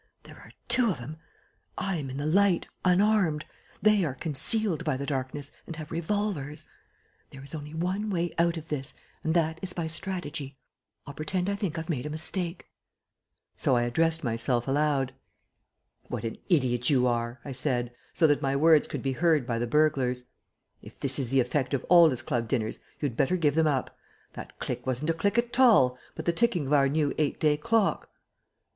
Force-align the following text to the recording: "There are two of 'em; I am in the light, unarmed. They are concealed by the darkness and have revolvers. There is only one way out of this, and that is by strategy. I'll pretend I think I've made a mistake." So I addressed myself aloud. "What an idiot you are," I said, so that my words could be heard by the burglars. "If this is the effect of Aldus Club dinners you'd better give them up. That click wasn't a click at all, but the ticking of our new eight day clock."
"There 0.23 0.39
are 0.39 0.51
two 0.67 0.89
of 0.89 0.99
'em; 0.99 1.17
I 1.77 1.97
am 1.97 2.09
in 2.09 2.17
the 2.17 2.25
light, 2.25 2.67
unarmed. 2.83 3.45
They 3.83 4.03
are 4.03 4.15
concealed 4.15 4.83
by 4.83 4.97
the 4.97 5.05
darkness 5.05 5.51
and 5.67 5.75
have 5.75 5.91
revolvers. 5.91 6.65
There 7.29 7.43
is 7.43 7.53
only 7.53 7.75
one 7.75 8.09
way 8.09 8.33
out 8.39 8.57
of 8.57 8.69
this, 8.69 8.95
and 9.23 9.35
that 9.35 9.59
is 9.61 9.73
by 9.73 9.85
strategy. 9.85 10.57
I'll 11.05 11.13
pretend 11.13 11.49
I 11.51 11.55
think 11.55 11.77
I've 11.77 11.87
made 11.87 12.07
a 12.07 12.09
mistake." 12.09 12.65
So 13.55 13.75
I 13.75 13.83
addressed 13.83 14.23
myself 14.23 14.67
aloud. 14.67 15.13
"What 16.07 16.23
an 16.23 16.39
idiot 16.49 16.89
you 16.89 17.05
are," 17.05 17.39
I 17.45 17.51
said, 17.51 17.93
so 18.11 18.25
that 18.25 18.41
my 18.41 18.55
words 18.55 18.87
could 18.87 19.03
be 19.03 19.11
heard 19.11 19.45
by 19.45 19.59
the 19.59 19.67
burglars. 19.67 20.23
"If 20.81 20.99
this 20.99 21.19
is 21.19 21.29
the 21.29 21.41
effect 21.41 21.75
of 21.75 21.85
Aldus 21.91 22.23
Club 22.23 22.47
dinners 22.47 22.79
you'd 22.99 23.15
better 23.15 23.37
give 23.37 23.53
them 23.53 23.67
up. 23.67 23.95
That 24.33 24.57
click 24.57 24.87
wasn't 24.87 25.11
a 25.11 25.13
click 25.13 25.37
at 25.37 25.59
all, 25.59 25.99
but 26.15 26.25
the 26.25 26.33
ticking 26.33 26.65
of 26.65 26.73
our 26.73 26.89
new 26.89 27.13
eight 27.19 27.39
day 27.39 27.55
clock." 27.55 28.09